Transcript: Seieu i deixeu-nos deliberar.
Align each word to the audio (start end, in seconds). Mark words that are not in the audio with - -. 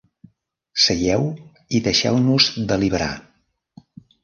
Seieu 0.85 1.27
i 1.79 1.83
deixeu-nos 1.89 2.49
deliberar. 2.73 3.13